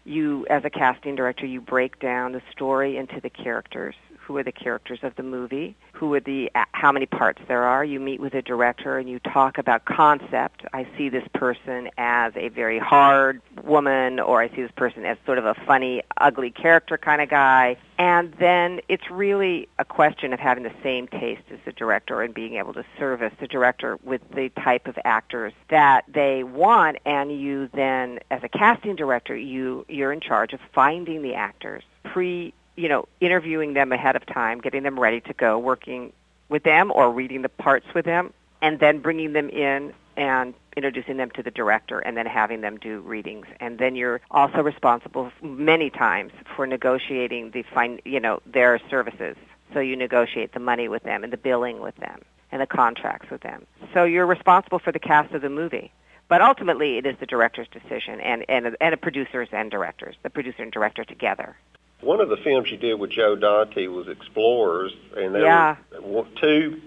you, 0.04 0.46
as 0.50 0.64
a 0.66 0.70
casting 0.70 1.16
director, 1.16 1.46
you 1.46 1.62
break 1.62 2.00
down 2.00 2.32
the 2.32 2.42
story 2.52 2.98
into 2.98 3.20
the 3.22 3.30
characters. 3.30 3.96
Who 4.32 4.38
are 4.38 4.44
the 4.44 4.54
characters 4.54 5.00
of 5.04 5.14
the 5.18 5.24
movie? 5.24 5.76
Who 5.92 6.14
are 6.14 6.22
the 6.22 6.50
uh, 6.56 6.64
how 6.72 6.94
many 6.94 7.06
parts 7.06 7.42
there 7.50 7.64
are? 7.64 7.84
You 7.84 8.00
meet 8.00 8.22
with 8.22 8.34
a 8.34 8.42
director 8.42 8.98
and 8.98 9.10
you 9.10 9.20
talk 9.20 9.58
about 9.58 9.84
concept. 9.84 10.64
I 10.72 10.88
see 10.98 11.10
this 11.10 11.28
person 11.34 11.90
as 11.98 12.32
a 12.38 12.48
very 12.48 12.80
hard 12.80 13.42
woman, 13.62 14.22
or 14.22 14.42
I 14.42 14.48
see 14.48 14.62
this 14.62 14.72
person 14.72 15.04
as 15.04 15.18
sort 15.26 15.38
of 15.38 15.46
a 15.46 15.54
funny, 15.54 16.02
ugly 16.16 16.50
character 16.50 16.98
kind 16.98 17.22
of 17.22 17.30
guy. 17.30 17.76
And 17.98 18.32
then 18.40 18.80
it's 18.88 19.12
really 19.12 19.68
a 19.80 19.84
question 19.84 20.32
of 20.32 20.40
having 20.40 20.64
the 20.64 20.72
same 20.82 21.08
taste 21.08 21.44
as 21.52 21.60
the 21.66 21.74
director 21.74 22.22
and 22.22 22.34
being 22.34 22.56
able 22.56 22.72
to 22.76 22.86
service 22.98 23.34
the 23.42 23.48
director 23.48 24.00
with 24.02 24.22
the 24.34 24.48
type 24.64 24.88
of 24.88 24.98
actors 25.04 25.52
that 25.70 26.06
they 26.08 26.46
want. 26.46 27.00
And 27.06 27.38
you 27.38 27.68
then, 27.74 28.20
as 28.32 28.46
a 28.46 28.50
casting 28.50 28.96
director, 28.96 29.36
you 29.36 29.86
you're 29.90 30.14
in 30.14 30.22
charge 30.22 30.54
of 30.54 30.62
finding 30.74 31.22
the 31.22 31.34
actors 31.34 31.84
pre 32.06 32.54
you 32.76 32.90
know, 32.90 33.08
interviewing 33.20 33.74
them 33.74 33.92
ahead 33.92 34.16
of 34.16 34.26
time, 34.26 34.60
getting 34.60 34.84
them 34.84 35.00
ready 35.00 35.22
to 35.22 35.34
go, 35.34 35.58
working 35.60 36.14
with 36.50 36.64
them 36.64 36.92
or 36.94 37.12
reading 37.12 37.42
the 37.42 37.50
parts 37.50 37.86
with 37.94 38.06
them, 38.06 38.34
and 38.62 38.80
then 38.80 39.00
bringing 39.00 39.34
them 39.34 39.50
in 39.50 39.94
and 40.18 40.54
introducing 40.76 41.18
them 41.18 41.32
to 41.32 41.44
the 41.44 41.52
director 41.52 42.00
and 42.00 42.16
then 42.16 42.26
having 42.26 42.62
them 42.62 42.78
do 42.78 43.00
readings. 43.02 43.46
And 43.60 43.78
then 43.78 43.96
you're 43.96 44.22
also 44.32 44.62
responsible 44.62 45.32
many 45.42 45.90
times 45.90 46.32
for 46.56 46.66
negotiating 46.66 47.52
the 47.52 47.64
fin- 47.64 48.02
you 48.06 48.20
know, 48.20 48.42
their 48.46 48.80
services. 48.90 49.36
So 49.74 49.80
you 49.80 49.96
negotiate 49.96 50.54
the 50.54 50.60
money 50.60 50.88
with 50.88 51.04
them 51.04 51.24
and 51.24 51.32
the 51.32 51.38
billing 51.38 51.82
with 51.82 51.96
them 51.98 52.22
and 52.52 52.62
the 52.62 52.68
contracts 52.68 53.30
with 53.30 53.42
them. 53.42 53.66
So 53.94 54.04
you're 54.04 54.26
responsible 54.26 54.80
for 54.80 54.92
the 54.92 55.00
cast 55.00 55.34
of 55.34 55.42
the 55.42 55.50
movie. 55.50 55.92
But 56.28 56.42
ultimately, 56.42 56.98
it 56.98 57.06
is 57.06 57.18
the 57.20 57.26
director's 57.26 57.68
decision 57.68 58.22
and, 58.22 58.46
and, 58.48 58.78
and 58.80 58.94
a 58.94 58.98
producers 58.98 59.50
and 59.52 59.70
directors, 59.70 60.16
the 60.24 60.30
producer 60.30 60.64
and 60.64 60.72
director 60.72 61.04
together. 61.04 61.58
One 62.02 62.20
of 62.20 62.30
the 62.30 62.38
films 62.38 62.72
you 62.72 62.78
did 62.78 62.96
with 63.00 63.12
Joe 63.12 63.36
Dante 63.36 63.88
was 63.88 64.08
Explorers, 64.08 64.92
and 65.16 65.36
there 65.36 65.44
yeah. 65.44 65.76
were 66.02 66.26
two 66.40 66.82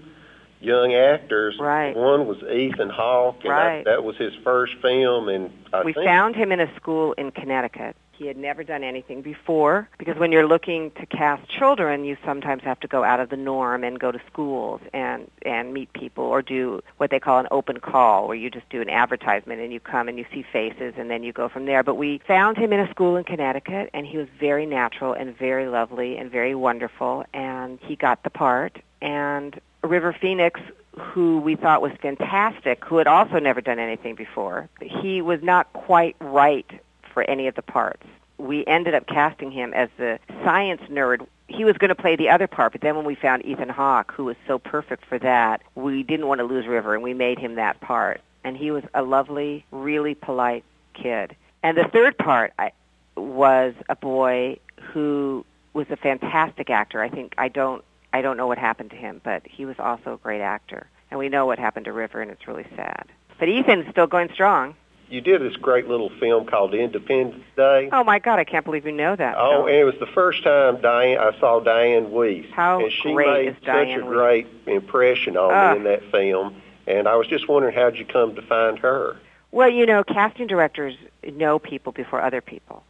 young 0.60 0.94
actors. 0.94 1.56
Right. 1.58 1.94
One 1.94 2.26
was 2.26 2.38
Ethan 2.42 2.90
Hawke, 2.90 3.40
and 3.42 3.50
right. 3.50 3.84
that, 3.84 3.90
that 3.90 4.04
was 4.04 4.16
his 4.16 4.34
first 4.42 4.74
film. 4.82 5.28
And 5.28 5.52
I 5.72 5.84
we 5.84 5.92
found 5.92 6.34
him 6.34 6.50
in 6.50 6.60
a 6.60 6.74
school 6.76 7.12
in 7.12 7.30
Connecticut, 7.30 7.96
he 8.16 8.26
had 8.26 8.36
never 8.36 8.62
done 8.64 8.84
anything 8.84 9.22
before 9.22 9.88
because 9.98 10.16
when 10.16 10.32
you're 10.32 10.46
looking 10.46 10.90
to 10.92 11.06
cast 11.06 11.48
children, 11.48 12.04
you 12.04 12.16
sometimes 12.24 12.62
have 12.62 12.80
to 12.80 12.88
go 12.88 13.04
out 13.04 13.20
of 13.20 13.30
the 13.30 13.36
norm 13.36 13.84
and 13.84 13.98
go 13.98 14.12
to 14.12 14.20
schools 14.30 14.80
and 14.92 15.30
and 15.42 15.72
meet 15.72 15.92
people 15.92 16.24
or 16.24 16.42
do 16.42 16.82
what 16.98 17.10
they 17.10 17.20
call 17.20 17.38
an 17.38 17.48
open 17.50 17.80
call 17.80 18.28
where 18.28 18.36
you 18.36 18.50
just 18.50 18.68
do 18.70 18.80
an 18.80 18.90
advertisement 18.90 19.60
and 19.60 19.72
you 19.72 19.80
come 19.80 20.08
and 20.08 20.18
you 20.18 20.24
see 20.32 20.44
faces 20.52 20.94
and 20.96 21.10
then 21.10 21.22
you 21.22 21.32
go 21.32 21.48
from 21.48 21.66
there. 21.66 21.82
But 21.82 21.96
we 21.96 22.20
found 22.26 22.56
him 22.56 22.72
in 22.72 22.80
a 22.80 22.90
school 22.90 23.16
in 23.16 23.24
Connecticut 23.24 23.90
and 23.92 24.06
he 24.06 24.16
was 24.16 24.28
very 24.38 24.66
natural 24.66 25.12
and 25.12 25.36
very 25.36 25.66
lovely 25.66 26.16
and 26.16 26.30
very 26.30 26.54
wonderful 26.54 27.24
and 27.32 27.78
he 27.82 27.96
got 27.96 28.22
the 28.22 28.30
part 28.30 28.80
and 29.00 29.60
River 29.82 30.16
Phoenix 30.18 30.60
who 30.96 31.40
we 31.40 31.56
thought 31.56 31.82
was 31.82 31.92
fantastic, 32.00 32.84
who 32.84 32.98
had 32.98 33.06
also 33.06 33.38
never 33.38 33.60
done 33.60 33.78
anything 33.78 34.14
before. 34.14 34.68
He 34.80 35.20
was 35.22 35.42
not 35.42 35.72
quite 35.72 36.16
right 36.20 36.70
for 37.14 37.22
any 37.30 37.46
of 37.46 37.54
the 37.54 37.62
parts. 37.62 38.04
We 38.36 38.66
ended 38.66 38.94
up 38.94 39.06
casting 39.06 39.52
him 39.52 39.72
as 39.72 39.88
the 39.96 40.18
science 40.42 40.82
nerd. 40.90 41.26
He 41.48 41.64
was 41.64 41.78
going 41.78 41.90
to 41.90 41.94
play 41.94 42.16
the 42.16 42.28
other 42.28 42.48
part, 42.48 42.72
but 42.72 42.80
then 42.80 42.96
when 42.96 43.04
we 43.04 43.14
found 43.14 43.44
Ethan 43.44 43.68
Hawke, 43.68 44.12
who 44.12 44.24
was 44.24 44.36
so 44.46 44.58
perfect 44.58 45.06
for 45.06 45.18
that, 45.20 45.62
we 45.76 46.02
didn't 46.02 46.26
want 46.26 46.40
to 46.40 46.44
lose 46.44 46.66
River, 46.66 46.94
and 46.94 47.02
we 47.02 47.14
made 47.14 47.38
him 47.38 47.54
that 47.54 47.80
part. 47.80 48.20
And 48.42 48.56
he 48.56 48.70
was 48.70 48.82
a 48.92 49.02
lovely, 49.02 49.64
really 49.70 50.14
polite 50.14 50.64
kid. 50.94 51.36
And 51.62 51.78
the 51.78 51.84
third 51.84 52.18
part 52.18 52.52
I, 52.58 52.72
was 53.16 53.74
a 53.88 53.96
boy 53.96 54.58
who 54.92 55.46
was 55.72 55.86
a 55.90 55.96
fantastic 55.96 56.70
actor. 56.70 57.00
I 57.00 57.08
think 57.08 57.34
I 57.38 57.48
don't 57.48 57.84
I 58.12 58.22
don't 58.22 58.36
know 58.36 58.46
what 58.46 58.58
happened 58.58 58.90
to 58.90 58.96
him, 58.96 59.20
but 59.24 59.42
he 59.44 59.64
was 59.64 59.76
also 59.78 60.14
a 60.14 60.18
great 60.18 60.40
actor. 60.40 60.86
And 61.10 61.18
we 61.18 61.28
know 61.28 61.46
what 61.46 61.58
happened 61.58 61.86
to 61.86 61.92
River, 61.92 62.22
and 62.22 62.30
it's 62.30 62.46
really 62.46 62.66
sad. 62.76 63.06
But 63.38 63.48
Ethan's 63.48 63.90
still 63.90 64.06
going 64.06 64.30
strong 64.32 64.76
you 65.08 65.20
did 65.20 65.40
this 65.42 65.56
great 65.56 65.86
little 65.88 66.10
film 66.18 66.46
called 66.46 66.74
Independence 66.74 67.44
Day. 67.56 67.88
Oh 67.92 68.04
my 68.04 68.18
God, 68.18 68.38
I 68.38 68.44
can't 68.44 68.64
believe 68.64 68.86
you 68.86 68.92
know 68.92 69.14
that. 69.14 69.36
Oh, 69.38 69.66
and 69.66 69.76
it 69.76 69.84
was 69.84 69.94
the 70.00 70.06
first 70.06 70.42
time 70.42 70.80
Diane 70.80 71.18
I 71.18 71.38
saw 71.38 71.60
Dianne 71.60 72.10
Wiest. 72.10 72.50
How 72.50 72.80
and 72.80 72.92
she 72.92 73.12
great 73.12 73.46
made 73.46 73.54
such 73.56 73.64
Diane 73.64 74.00
a 74.00 74.04
Wiest? 74.04 74.08
great 74.08 74.46
impression 74.66 75.36
on 75.36 75.52
Ah. 75.52 75.72
me 75.72 75.78
in 75.78 75.84
that 75.84 76.02
film. 76.10 76.60
And 76.86 77.08
I 77.08 77.16
was 77.16 77.26
just 77.26 77.48
wondering 77.48 77.74
how'd 77.74 77.96
you 77.96 78.04
come 78.04 78.34
to 78.34 78.42
find 78.42 78.78
her? 78.80 79.16
Well, 79.52 79.70
you 79.70 79.86
know, 79.86 80.02
casting 80.04 80.46
directors 80.46 80.94
know 81.24 81.58
people 81.58 81.92
before 81.92 82.20
other 82.20 82.40
people. 82.40 82.82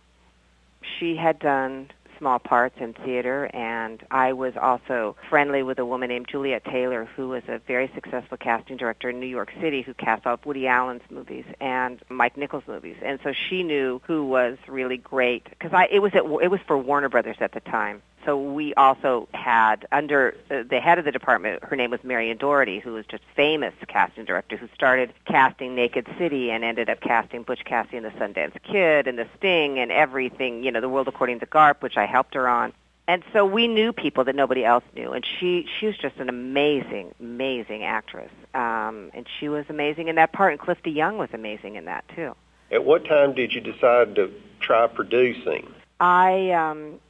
She 0.99 1.17
had 1.17 1.39
done 1.39 1.91
small 2.25 2.39
parts 2.39 2.75
in 2.81 2.95
theater, 2.95 3.51
and 3.53 4.03
I 4.11 4.33
was 4.33 4.55
also 4.59 5.15
friendly 5.29 5.63
with 5.63 5.79
a 5.79 5.85
woman 5.85 6.09
named 6.09 6.27
Juliet 6.27 6.65
Taylor, 6.65 7.05
who 7.05 7.29
was 7.29 7.43
a 7.49 7.59
very 7.59 7.91
successful 7.95 8.39
casting 8.39 8.79
director 8.79 9.11
in 9.11 9.21
New 9.21 9.27
York 9.27 9.53
City, 9.61 9.83
who 9.83 9.93
cast 9.93 10.25
all 10.25 10.41
Woody 10.43 10.67
Allen's 10.67 11.03
movies 11.11 11.45
and 11.61 12.01
Mike 12.09 12.39
Nichols 12.39 12.65
movies, 12.67 12.97
and 13.03 13.19
so 13.23 13.35
she 13.35 13.63
knew 13.63 14.01
who 14.07 14.25
was 14.27 14.57
really 14.67 14.97
great 14.97 15.45
because 15.51 15.75
I 15.75 15.85
it 15.93 15.99
was 15.99 16.15
at 16.15 16.25
it 16.25 16.51
was 16.51 16.61
for 16.67 16.79
Warner 16.79 17.11
Brothers 17.11 17.37
at 17.41 17.53
the 17.53 17.61
time. 17.61 18.01
So 18.25 18.41
we 18.41 18.73
also 18.75 19.29
had 19.35 19.87
under 19.93 20.35
the 20.49 20.81
head 20.81 20.99
of 20.99 21.05
the 21.05 21.13
department, 21.13 21.63
her 21.63 21.77
name 21.77 21.91
was 21.91 22.03
Marion 22.03 22.39
Dougherty, 22.39 22.79
who 22.79 22.95
was 22.95 23.05
just 23.07 23.23
famous 23.37 23.75
casting 23.87 24.25
director, 24.25 24.57
who 24.57 24.69
started 24.75 25.13
casting 25.27 25.75
Naked 25.75 26.09
City 26.19 26.51
and 26.51 26.65
ended 26.65 26.89
up 26.89 27.01
casting 27.01 27.43
Butch 27.43 27.65
Cassidy 27.65 27.99
and 27.99 28.07
the 28.07 28.11
Sundance 28.11 28.55
Kid 28.63 29.07
and 29.07 29.19
The 29.19 29.27
Sting 29.37 29.79
and 29.79 29.93
everything, 29.93 30.65
you 30.65 30.71
know, 30.71 30.81
The 30.81 30.89
World 30.89 31.09
According 31.09 31.41
to 31.41 31.47
Garp, 31.47 31.83
which 31.83 31.97
I 31.97 32.07
helped 32.15 32.35
her 32.35 32.49
on. 32.49 32.73
And 33.09 33.25
so 33.33 33.45
we 33.45 33.67
knew 33.67 33.93
people 33.93 34.25
that 34.25 34.37
nobody 34.37 34.65
else 34.65 34.85
knew, 34.95 35.13
and 35.13 35.27
she 35.27 35.67
she 35.79 35.87
was 35.87 35.97
just 35.99 36.17
an 36.17 36.29
amazing, 36.29 37.13
amazing 37.21 37.83
actress, 37.83 38.31
um, 38.55 39.11
and 39.13 39.27
she 39.39 39.49
was 39.51 39.67
amazing 39.69 40.09
in 40.09 40.15
that 40.15 40.33
part. 40.33 40.53
And 40.53 40.61
Cliff 40.61 40.79
Young 40.87 41.19
was 41.19 41.29
amazing 41.35 41.75
in 41.75 41.85
that 41.85 42.05
too. 42.15 42.35
At 42.71 42.85
what 42.85 43.05
time 43.05 43.35
did 43.35 43.53
you 43.53 43.61
decide 43.61 44.15
to 44.15 44.33
try 44.61 44.87
producing? 44.87 45.71
I 46.01 46.53
um, 46.53 47.01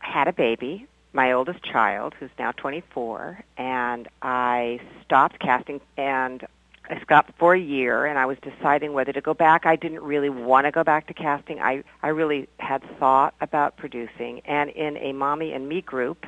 had 0.00 0.26
a 0.26 0.32
baby, 0.32 0.88
my 1.12 1.30
oldest 1.32 1.62
child, 1.62 2.14
who's 2.18 2.30
now 2.36 2.50
24, 2.50 3.44
and 3.56 4.08
I 4.22 4.80
stopped 5.04 5.38
casting 5.38 5.80
and 5.96 6.44
I 6.88 7.02
stopped 7.02 7.32
for 7.38 7.54
a 7.54 7.60
year 7.60 8.04
and 8.04 8.18
I 8.18 8.26
was 8.26 8.36
deciding 8.42 8.92
whether 8.92 9.12
to 9.12 9.20
go 9.20 9.34
back. 9.34 9.64
I 9.64 9.76
didn't 9.76 10.02
really 10.02 10.28
want 10.28 10.66
to 10.66 10.70
go 10.70 10.84
back 10.84 11.06
to 11.06 11.14
casting. 11.14 11.60
I, 11.60 11.82
I 12.02 12.08
really 12.08 12.48
had 12.58 12.82
thought 12.98 13.34
about 13.40 13.76
producing 13.76 14.40
and 14.40 14.70
in 14.70 14.96
a 14.98 15.12
mommy 15.12 15.52
and 15.52 15.68
me 15.68 15.80
group, 15.80 16.26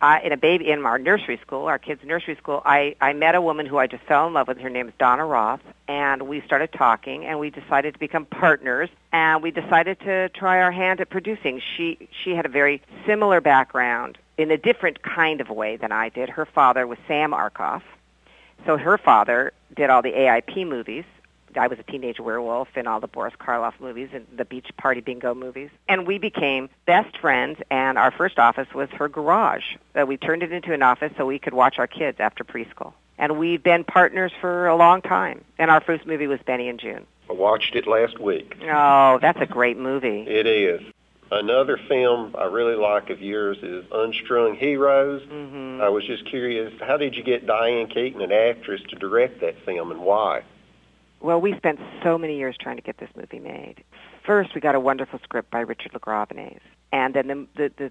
I, 0.00 0.20
in 0.20 0.32
a 0.32 0.36
baby 0.36 0.70
in 0.70 0.84
our 0.84 0.98
nursery 0.98 1.38
school, 1.40 1.64
our 1.66 1.78
kids' 1.78 2.02
nursery 2.04 2.36
school, 2.36 2.60
I, 2.64 2.94
I 3.00 3.14
met 3.14 3.34
a 3.34 3.40
woman 3.40 3.64
who 3.64 3.78
I 3.78 3.86
just 3.86 4.02
fell 4.04 4.26
in 4.26 4.34
love 4.34 4.48
with. 4.48 4.58
Her 4.58 4.68
name 4.68 4.88
is 4.88 4.94
Donna 4.98 5.24
Roth, 5.24 5.62
and 5.88 6.22
we 6.22 6.42
started 6.42 6.72
talking, 6.72 7.24
and 7.24 7.38
we 7.38 7.48
decided 7.48 7.94
to 7.94 8.00
become 8.00 8.26
partners, 8.26 8.90
and 9.12 9.42
we 9.42 9.50
decided 9.50 10.00
to 10.00 10.28
try 10.30 10.60
our 10.60 10.72
hand 10.72 11.00
at 11.00 11.08
producing. 11.08 11.62
She 11.76 12.08
she 12.22 12.34
had 12.34 12.44
a 12.44 12.50
very 12.50 12.82
similar 13.06 13.40
background 13.40 14.18
in 14.36 14.50
a 14.50 14.58
different 14.58 15.02
kind 15.02 15.40
of 15.40 15.48
way 15.48 15.76
than 15.76 15.90
I 15.90 16.10
did. 16.10 16.28
Her 16.28 16.44
father 16.44 16.86
was 16.86 16.98
Sam 17.08 17.30
Arkoff, 17.30 17.82
so 18.66 18.76
her 18.76 18.98
father 18.98 19.52
did 19.74 19.90
all 19.90 20.02
the 20.02 20.12
AIP 20.12 20.66
movies. 20.66 21.04
I 21.56 21.68
was 21.68 21.78
a 21.78 21.84
teenage 21.84 22.18
werewolf 22.18 22.76
in 22.76 22.86
all 22.86 23.00
the 23.00 23.06
Boris 23.06 23.34
Karloff 23.38 23.74
movies 23.78 24.08
and 24.12 24.26
the 24.36 24.44
beach 24.44 24.68
party 24.76 25.00
bingo 25.00 25.34
movies. 25.34 25.70
And 25.88 26.06
we 26.06 26.18
became 26.18 26.68
best 26.86 27.16
friends 27.18 27.60
and 27.70 27.96
our 27.96 28.10
first 28.10 28.38
office 28.38 28.66
was 28.74 28.88
her 28.90 29.08
garage. 29.08 29.76
Uh, 29.94 30.04
we 30.06 30.16
turned 30.16 30.42
it 30.42 30.52
into 30.52 30.72
an 30.72 30.82
office 30.82 31.12
so 31.16 31.26
we 31.26 31.38
could 31.38 31.54
watch 31.54 31.78
our 31.78 31.86
kids 31.86 32.18
after 32.18 32.42
preschool. 32.42 32.92
And 33.18 33.38
we've 33.38 33.62
been 33.62 33.84
partners 33.84 34.32
for 34.40 34.66
a 34.66 34.74
long 34.74 35.00
time. 35.00 35.44
And 35.58 35.70
our 35.70 35.80
first 35.80 36.04
movie 36.06 36.26
was 36.26 36.40
Benny 36.44 36.68
and 36.68 36.80
Joon. 36.80 37.06
I 37.30 37.32
watched 37.32 37.76
it 37.76 37.86
last 37.86 38.18
week. 38.18 38.56
Oh, 38.62 39.18
that's 39.20 39.40
a 39.40 39.46
great 39.46 39.78
movie. 39.78 40.26
It 40.26 40.46
is. 40.46 40.82
Another 41.34 41.76
film 41.88 42.36
I 42.38 42.44
really 42.44 42.76
like 42.76 43.10
of 43.10 43.20
yours 43.20 43.58
is 43.60 43.84
Unstrung 43.90 44.54
Heroes. 44.54 45.20
Mm-hmm. 45.22 45.80
I 45.82 45.88
was 45.88 46.04
just 46.04 46.24
curious, 46.26 46.72
how 46.80 46.96
did 46.96 47.16
you 47.16 47.24
get 47.24 47.44
Diane 47.44 47.88
Keaton, 47.88 48.20
an 48.20 48.30
actress, 48.30 48.80
to 48.90 48.96
direct 48.96 49.40
that 49.40 49.56
film 49.64 49.90
and 49.90 50.00
why? 50.00 50.42
Well, 51.20 51.40
we 51.40 51.56
spent 51.56 51.80
so 52.04 52.16
many 52.16 52.36
years 52.38 52.54
trying 52.60 52.76
to 52.76 52.82
get 52.82 52.98
this 52.98 53.08
movie 53.16 53.40
made. 53.40 53.82
First, 54.24 54.54
we 54.54 54.60
got 54.60 54.76
a 54.76 54.80
wonderful 54.80 55.18
script 55.24 55.50
by 55.50 55.60
Richard 55.60 55.92
LaGravenese, 55.92 56.60
and 56.92 57.14
then 57.14 57.26
the, 57.26 57.46
the, 57.56 57.72
the 57.76 57.90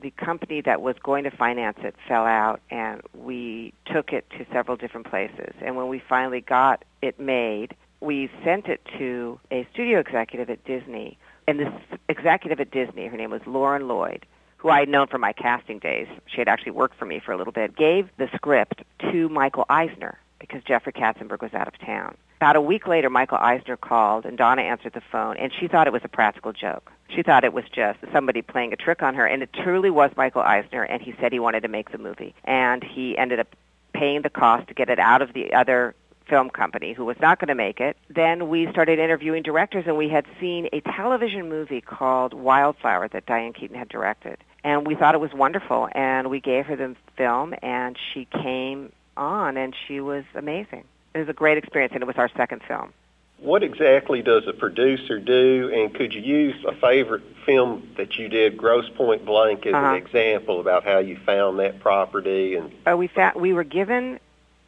the 0.00 0.10
company 0.12 0.60
that 0.60 0.82
was 0.82 0.96
going 1.02 1.24
to 1.24 1.30
finance 1.30 1.78
it 1.82 1.94
fell 2.06 2.26
out, 2.26 2.60
and 2.70 3.00
we 3.14 3.72
took 3.86 4.12
it 4.12 4.28
to 4.30 4.44
several 4.52 4.76
different 4.76 5.08
places. 5.08 5.54
And 5.62 5.76
when 5.76 5.88
we 5.88 6.02
finally 6.08 6.40
got 6.40 6.84
it 7.00 7.18
made, 7.18 7.74
we 8.00 8.28
sent 8.44 8.66
it 8.66 8.80
to 8.98 9.40
a 9.50 9.66
studio 9.72 10.00
executive 10.00 10.50
at 10.50 10.64
Disney. 10.64 11.16
And 11.46 11.60
this 11.60 11.72
executive 12.08 12.60
at 12.60 12.70
Disney, 12.70 13.06
her 13.06 13.16
name 13.16 13.30
was 13.30 13.42
Lauren 13.46 13.86
Lloyd, 13.86 14.26
who 14.56 14.70
I 14.70 14.80
had 14.80 14.88
known 14.88 15.06
from 15.08 15.20
my 15.20 15.32
casting 15.32 15.78
days. 15.78 16.08
She 16.26 16.38
had 16.38 16.48
actually 16.48 16.72
worked 16.72 16.98
for 16.98 17.04
me 17.04 17.20
for 17.20 17.32
a 17.32 17.36
little 17.36 17.52
bit. 17.52 17.76
Gave 17.76 18.08
the 18.16 18.28
script 18.34 18.82
to 19.10 19.28
Michael 19.28 19.66
Eisner 19.68 20.18
because 20.38 20.62
Jeffrey 20.64 20.92
Katzenberg 20.92 21.42
was 21.42 21.54
out 21.54 21.68
of 21.68 21.78
town. 21.78 22.16
About 22.38 22.56
a 22.56 22.60
week 22.60 22.86
later, 22.86 23.08
Michael 23.08 23.38
Eisner 23.38 23.76
called, 23.76 24.26
and 24.26 24.36
Donna 24.36 24.62
answered 24.62 24.92
the 24.92 25.00
phone, 25.00 25.36
and 25.36 25.52
she 25.58 25.68
thought 25.68 25.86
it 25.86 25.92
was 25.92 26.04
a 26.04 26.08
practical 26.08 26.52
joke. 26.52 26.92
She 27.08 27.22
thought 27.22 27.44
it 27.44 27.52
was 27.52 27.64
just 27.72 27.98
somebody 28.12 28.42
playing 28.42 28.72
a 28.72 28.76
trick 28.76 29.02
on 29.02 29.14
her, 29.14 29.26
and 29.26 29.42
it 29.42 29.52
truly 29.52 29.90
was 29.90 30.10
Michael 30.16 30.42
Eisner, 30.42 30.82
and 30.82 31.00
he 31.00 31.14
said 31.20 31.32
he 31.32 31.38
wanted 31.38 31.62
to 31.62 31.68
make 31.68 31.92
the 31.92 31.98
movie. 31.98 32.34
And 32.44 32.82
he 32.82 33.16
ended 33.16 33.40
up 33.40 33.54
paying 33.94 34.22
the 34.22 34.30
cost 34.30 34.68
to 34.68 34.74
get 34.74 34.90
it 34.90 34.98
out 34.98 35.22
of 35.22 35.32
the 35.32 35.54
other 35.54 35.94
film 36.28 36.50
company 36.50 36.92
who 36.92 37.04
was 37.04 37.16
not 37.20 37.38
going 37.38 37.48
to 37.48 37.54
make 37.54 37.80
it. 37.80 37.96
Then 38.08 38.48
we 38.48 38.70
started 38.70 38.98
interviewing 38.98 39.42
directors, 39.42 39.84
and 39.86 39.96
we 39.96 40.08
had 40.08 40.24
seen 40.40 40.68
a 40.72 40.80
television 40.80 41.48
movie 41.48 41.80
called 41.80 42.32
Wildflower 42.32 43.08
that 43.08 43.26
Diane 43.26 43.52
Keaton 43.52 43.76
had 43.76 43.88
directed. 43.88 44.38
And 44.62 44.86
we 44.86 44.94
thought 44.94 45.14
it 45.14 45.20
was 45.20 45.32
wonderful, 45.34 45.88
and 45.92 46.30
we 46.30 46.40
gave 46.40 46.66
her 46.66 46.76
the 46.76 46.96
film, 47.16 47.54
and 47.62 47.96
she 48.12 48.26
came 48.26 48.92
on, 49.16 49.56
and 49.56 49.74
she 49.86 50.00
was 50.00 50.24
amazing. 50.34 50.84
It 51.14 51.18
was 51.18 51.28
a 51.28 51.34
great 51.34 51.58
experience, 51.58 51.92
and 51.94 52.02
it 52.02 52.06
was 52.06 52.16
our 52.16 52.30
second 52.36 52.62
film. 52.66 52.92
What 53.38 53.62
exactly 53.62 54.22
does 54.22 54.44
a 54.48 54.54
producer 54.54 55.18
do, 55.18 55.70
and 55.74 55.94
could 55.94 56.14
you 56.14 56.22
use 56.22 56.54
a 56.66 56.74
favorite 56.76 57.22
film 57.44 57.90
that 57.98 58.16
you 58.16 58.28
did, 58.28 58.56
Grosse 58.56 58.88
Pointe 58.96 59.26
Blank, 59.26 59.66
as 59.66 59.74
Uh-huh. 59.74 59.86
an 59.88 59.96
example 59.96 60.60
about 60.60 60.84
how 60.84 60.98
you 60.98 61.18
found 61.26 61.58
that 61.58 61.80
property? 61.80 62.54
And 62.56 62.72
Uh, 62.90 62.96
we 62.96 63.06
found, 63.08 63.38
we 63.38 63.52
were 63.52 63.64
given 63.64 64.18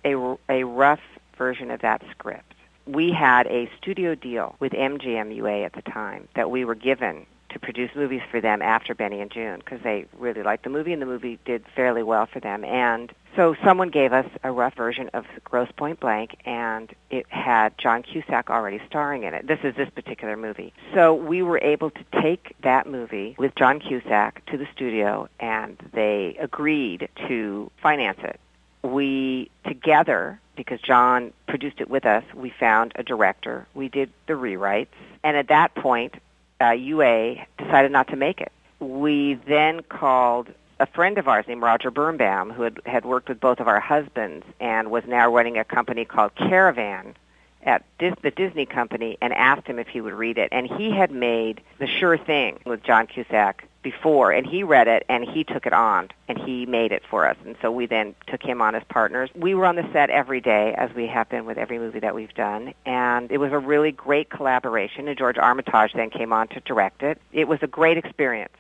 a, 0.04 0.36
a 0.50 0.64
rough 0.64 1.00
version 1.36 1.70
of 1.70 1.80
that 1.80 2.02
script. 2.10 2.54
We 2.86 3.12
had 3.12 3.46
a 3.48 3.70
studio 3.78 4.14
deal 4.14 4.56
with 4.60 4.72
MGMUA 4.72 5.64
at 5.64 5.72
the 5.72 5.82
time 5.82 6.28
that 6.34 6.50
we 6.50 6.64
were 6.64 6.74
given 6.74 7.26
to 7.50 7.60
produce 7.60 7.90
movies 7.94 8.20
for 8.30 8.40
them 8.40 8.60
after 8.60 8.94
Benny 8.94 9.20
and 9.20 9.30
Joon 9.30 9.58
because 9.58 9.80
they 9.82 10.06
really 10.18 10.42
liked 10.42 10.64
the 10.64 10.70
movie 10.70 10.92
and 10.92 11.00
the 11.00 11.06
movie 11.06 11.38
did 11.44 11.64
fairly 11.74 12.02
well 12.02 12.26
for 12.26 12.38
them. 12.38 12.64
And 12.64 13.12
so 13.34 13.56
someone 13.64 13.88
gave 13.88 14.12
us 14.12 14.26
a 14.44 14.52
rough 14.52 14.74
version 14.74 15.10
of 15.14 15.24
Grosse 15.42 15.70
Pointe 15.76 15.98
Blank 15.98 16.36
and 16.44 16.92
it 17.10 17.26
had 17.28 17.76
John 17.78 18.02
Cusack 18.02 18.50
already 18.50 18.80
starring 18.86 19.22
in 19.22 19.32
it. 19.32 19.46
This 19.46 19.60
is 19.64 19.74
this 19.74 19.88
particular 19.90 20.36
movie. 20.36 20.74
So 20.94 21.14
we 21.14 21.42
were 21.42 21.58
able 21.58 21.90
to 21.90 22.04
take 22.20 22.54
that 22.62 22.86
movie 22.86 23.34
with 23.38 23.54
John 23.54 23.80
Cusack 23.80 24.44
to 24.46 24.58
the 24.58 24.66
studio 24.74 25.28
and 25.40 25.78
they 25.92 26.36
agreed 26.38 27.08
to 27.28 27.70
finance 27.80 28.18
it 28.22 28.38
we 28.86 29.50
together 29.66 30.40
because 30.56 30.80
John 30.80 31.32
produced 31.46 31.80
it 31.80 31.88
with 31.88 32.06
us, 32.06 32.24
we 32.34 32.50
found 32.50 32.92
a 32.96 33.02
director. 33.02 33.66
We 33.74 33.88
did 33.88 34.10
the 34.26 34.34
rewrites, 34.34 34.88
and 35.22 35.36
at 35.36 35.48
that 35.48 35.74
point, 35.74 36.14
uh, 36.60 36.70
UA 36.70 37.46
decided 37.58 37.92
not 37.92 38.08
to 38.08 38.16
make 38.16 38.40
it. 38.40 38.52
We 38.80 39.34
then 39.34 39.82
called 39.82 40.48
a 40.78 40.86
friend 40.86 41.18
of 41.18 41.28
ours 41.28 41.46
named 41.48 41.62
Roger 41.62 41.90
Birnbaum, 41.90 42.50
who 42.50 42.62
had, 42.62 42.80
had 42.84 43.04
worked 43.04 43.28
with 43.28 43.40
both 43.40 43.60
of 43.60 43.68
our 43.68 43.80
husbands 43.80 44.44
and 44.60 44.90
was 44.90 45.04
now 45.06 45.32
running 45.32 45.58
a 45.58 45.64
company 45.64 46.04
called 46.04 46.34
Caravan 46.34 47.14
at 47.62 47.84
Dis- 47.98 48.14
the 48.22 48.30
Disney 48.30 48.64
company, 48.64 49.18
and 49.20 49.32
asked 49.32 49.66
him 49.66 49.78
if 49.78 49.88
he 49.88 50.00
would 50.00 50.12
read 50.12 50.38
it. 50.38 50.50
And 50.52 50.68
he 50.68 50.90
had 50.90 51.10
made 51.10 51.60
The 51.78 51.86
Sure 51.86 52.16
Thing 52.16 52.60
with 52.64 52.82
John 52.84 53.06
Cusack 53.08 53.64
before, 53.86 54.32
and 54.32 54.44
he 54.44 54.64
read 54.64 54.88
it 54.88 55.04
and 55.08 55.24
he 55.24 55.44
took 55.44 55.64
it 55.64 55.72
on 55.72 56.08
and 56.26 56.36
he 56.36 56.66
made 56.66 56.90
it 56.90 57.04
for 57.08 57.24
us. 57.24 57.36
And 57.44 57.54
so 57.62 57.70
we 57.70 57.86
then 57.86 58.16
took 58.26 58.42
him 58.42 58.60
on 58.60 58.74
as 58.74 58.82
partners. 58.88 59.30
We 59.36 59.54
were 59.54 59.64
on 59.64 59.76
the 59.76 59.88
set 59.92 60.10
every 60.10 60.40
day, 60.40 60.74
as 60.76 60.92
we 60.92 61.06
have 61.06 61.28
been 61.28 61.46
with 61.46 61.56
every 61.56 61.78
movie 61.78 62.00
that 62.00 62.12
we've 62.12 62.34
done, 62.34 62.74
and 62.84 63.30
it 63.30 63.38
was 63.38 63.52
a 63.52 63.60
really 63.60 63.92
great 63.92 64.28
collaboration. 64.28 65.06
And 65.06 65.16
George 65.16 65.38
Armitage 65.38 65.92
then 65.94 66.10
came 66.10 66.32
on 66.32 66.48
to 66.48 66.60
direct 66.62 67.04
it. 67.04 67.20
It 67.32 67.46
was 67.46 67.60
a 67.62 67.68
great 67.68 67.96
experience. 67.96 68.52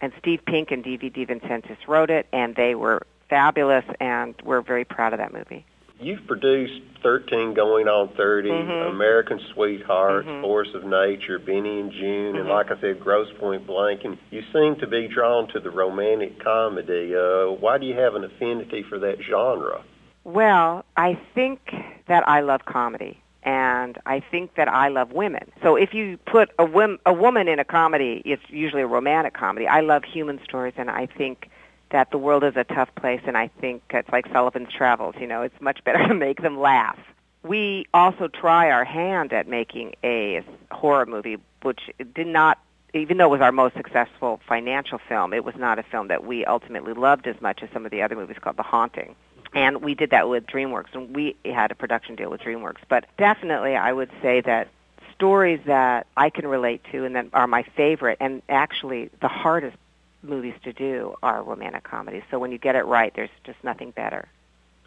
And 0.00 0.12
Steve 0.18 0.44
Pink 0.44 0.72
and 0.72 0.82
D.V. 0.82 1.08
DeVincentis 1.08 1.76
wrote 1.86 2.10
it, 2.10 2.26
and 2.32 2.56
they 2.56 2.74
were 2.74 3.06
fabulous, 3.30 3.84
and 4.00 4.34
we're 4.42 4.60
very 4.60 4.84
proud 4.84 5.12
of 5.12 5.20
that 5.20 5.32
movie. 5.32 5.64
You've 6.00 6.26
produced 6.26 6.80
13 7.02 7.54
Going 7.54 7.86
on 7.86 8.08
30, 8.16 8.50
Mhm. 8.50 8.90
American 8.90 9.38
Sweethearts, 9.52 10.26
Mhm. 10.26 10.40
Force 10.40 10.74
of 10.74 10.84
Nature, 10.84 11.38
Benny 11.38 11.80
and 11.80 11.92
Joon, 11.92 12.36
and 12.36 12.46
Mhm. 12.46 12.50
like 12.50 12.70
I 12.70 12.76
said, 12.80 12.98
Grosse 13.00 13.30
Pointe 13.38 13.66
Blank. 13.66 14.04
And 14.04 14.18
you 14.30 14.42
seem 14.52 14.76
to 14.76 14.86
be 14.86 15.06
drawn 15.06 15.46
to 15.48 15.60
the 15.60 15.70
romantic 15.70 16.38
comedy. 16.40 17.14
Uh, 17.14 17.46
why 17.60 17.78
do 17.78 17.86
you 17.86 17.94
have 17.94 18.14
an 18.16 18.24
affinity 18.24 18.82
for 18.82 18.98
that 18.98 19.20
genre? 19.22 19.82
Well, 20.24 20.84
I 20.96 21.14
think 21.34 21.60
that 22.06 22.26
I 22.28 22.40
love 22.40 22.64
comedy. 22.64 23.18
And 23.46 23.98
I 24.06 24.20
think 24.20 24.54
that 24.54 24.68
I 24.68 24.88
love 24.88 25.12
women. 25.12 25.52
So 25.62 25.76
if 25.76 25.92
you 25.92 26.16
put 26.24 26.50
a, 26.58 26.64
wom- 26.64 26.98
a 27.04 27.12
woman 27.12 27.46
in 27.46 27.58
a 27.58 27.64
comedy, 27.64 28.22
it's 28.24 28.42
usually 28.48 28.80
a 28.80 28.86
romantic 28.86 29.34
comedy. 29.34 29.68
I 29.68 29.80
love 29.80 30.02
human 30.02 30.42
stories, 30.42 30.72
and 30.78 30.88
I 30.90 31.04
think 31.04 31.50
that 31.94 32.10
the 32.10 32.18
world 32.18 32.42
is 32.42 32.56
a 32.56 32.64
tough 32.64 32.92
place, 32.96 33.20
and 33.24 33.38
I 33.38 33.46
think 33.60 33.80
it's 33.90 34.08
like 34.10 34.26
Sullivan's 34.32 34.72
Travels. 34.72 35.14
You 35.20 35.28
know, 35.28 35.42
it's 35.42 35.60
much 35.60 35.84
better 35.84 36.04
to 36.08 36.14
make 36.14 36.42
them 36.42 36.58
laugh. 36.58 36.98
We 37.44 37.86
also 37.94 38.26
try 38.26 38.72
our 38.72 38.84
hand 38.84 39.32
at 39.32 39.46
making 39.46 39.94
a 40.02 40.42
horror 40.72 41.06
movie, 41.06 41.36
which 41.62 41.78
did 42.16 42.26
not, 42.26 42.58
even 42.94 43.18
though 43.18 43.26
it 43.26 43.38
was 43.38 43.40
our 43.40 43.52
most 43.52 43.76
successful 43.76 44.40
financial 44.48 44.98
film, 45.08 45.32
it 45.32 45.44
was 45.44 45.54
not 45.54 45.78
a 45.78 45.84
film 45.84 46.08
that 46.08 46.24
we 46.24 46.44
ultimately 46.44 46.94
loved 46.94 47.28
as 47.28 47.40
much 47.40 47.62
as 47.62 47.68
some 47.72 47.84
of 47.84 47.92
the 47.92 48.02
other 48.02 48.16
movies 48.16 48.38
called 48.40 48.56
The 48.56 48.64
Haunting 48.64 49.14
and 49.54 49.82
we 49.82 49.94
did 49.94 50.10
that 50.10 50.28
with 50.28 50.46
DreamWorks, 50.48 50.94
and 50.94 51.14
we 51.14 51.36
had 51.44 51.70
a 51.70 51.76
production 51.76 52.16
deal 52.16 52.28
with 52.28 52.40
DreamWorks. 52.40 52.80
But 52.88 53.04
definitely, 53.16 53.76
I 53.76 53.92
would 53.92 54.10
say 54.20 54.40
that 54.40 54.66
stories 55.14 55.60
that 55.66 56.08
I 56.16 56.30
can 56.30 56.44
relate 56.44 56.82
to 56.90 57.04
and 57.04 57.14
that 57.14 57.26
are 57.32 57.46
my 57.46 57.62
favorite, 57.62 58.18
and 58.20 58.42
actually 58.48 59.10
the 59.20 59.28
hardest 59.28 59.76
movies 60.24 60.54
to 60.64 60.72
do 60.72 61.14
are 61.22 61.42
romantic 61.42 61.84
comedies. 61.84 62.22
So 62.30 62.38
when 62.38 62.52
you 62.52 62.58
get 62.58 62.76
it 62.76 62.84
right, 62.84 63.12
there's 63.14 63.30
just 63.44 63.62
nothing 63.62 63.90
better. 63.90 64.28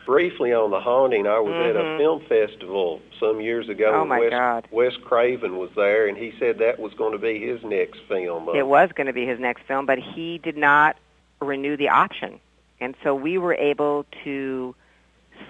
Briefly 0.06 0.54
on 0.54 0.72
the 0.72 0.80
haunting, 0.80 1.28
I 1.28 1.40
was 1.40 1.52
mm-hmm. 1.52 1.70
at 1.70 1.76
a 1.76 1.80
mm-hmm. 1.80 2.00
film 2.00 2.22
festival 2.30 3.02
some 3.20 3.42
years 3.42 3.68
ago. 3.68 3.92
Oh 3.94 4.06
my 4.06 4.20
Wes, 4.22 4.30
God! 4.30 4.68
Wes 4.72 4.94
Craven 5.04 5.58
was 5.58 5.70
there, 5.76 6.08
and 6.08 6.18
he 6.18 6.32
said 6.40 6.60
that 6.60 6.80
was 6.80 6.94
going 6.94 7.12
to 7.12 7.18
be 7.18 7.46
his 7.46 7.62
next 7.64 8.00
film. 8.08 8.48
It 8.56 8.68
was 8.68 8.90
going 8.96 9.08
to 9.08 9.14
be 9.14 9.26
his 9.26 9.38
next 9.38 9.64
film, 9.68 9.86
but 9.86 10.00
he 10.00 10.38
did 10.38 10.56
not 10.56 10.96
renew 11.42 11.76
the 11.76 11.90
option, 11.90 12.40
and 12.80 12.96
so 13.04 13.14
we 13.14 13.38
were 13.38 13.56
able 13.56 14.06
to 14.24 14.74